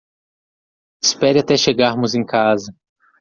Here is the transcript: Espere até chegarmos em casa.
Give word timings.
Espere 1.03 1.41
até 1.41 1.55
chegarmos 1.55 2.15
em 2.15 2.25
casa. 2.25 2.73